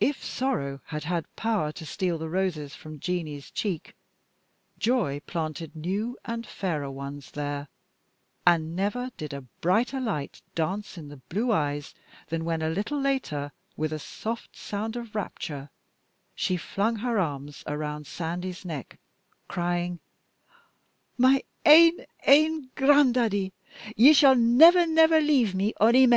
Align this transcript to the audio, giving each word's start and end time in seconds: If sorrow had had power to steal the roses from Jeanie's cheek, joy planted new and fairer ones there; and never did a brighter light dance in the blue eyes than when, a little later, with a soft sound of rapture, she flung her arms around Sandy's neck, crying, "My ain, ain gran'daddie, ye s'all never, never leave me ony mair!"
If 0.00 0.24
sorrow 0.24 0.80
had 0.86 1.04
had 1.04 1.36
power 1.36 1.70
to 1.70 1.86
steal 1.86 2.18
the 2.18 2.28
roses 2.28 2.74
from 2.74 2.98
Jeanie's 2.98 3.48
cheek, 3.48 3.94
joy 4.76 5.20
planted 5.24 5.76
new 5.76 6.18
and 6.24 6.44
fairer 6.44 6.90
ones 6.90 7.30
there; 7.30 7.68
and 8.44 8.74
never 8.74 9.12
did 9.16 9.32
a 9.32 9.42
brighter 9.42 10.00
light 10.00 10.42
dance 10.56 10.98
in 10.98 11.06
the 11.10 11.18
blue 11.18 11.52
eyes 11.52 11.94
than 12.26 12.44
when, 12.44 12.60
a 12.60 12.68
little 12.70 13.00
later, 13.00 13.52
with 13.76 13.92
a 13.92 14.00
soft 14.00 14.56
sound 14.56 14.96
of 14.96 15.14
rapture, 15.14 15.70
she 16.34 16.56
flung 16.56 16.96
her 16.96 17.16
arms 17.20 17.62
around 17.68 18.08
Sandy's 18.08 18.64
neck, 18.64 18.98
crying, 19.46 20.00
"My 21.16 21.44
ain, 21.64 22.04
ain 22.26 22.72
gran'daddie, 22.74 23.52
ye 23.94 24.12
s'all 24.12 24.34
never, 24.34 24.88
never 24.88 25.20
leave 25.20 25.54
me 25.54 25.72
ony 25.80 26.00
mair!" 26.00 26.04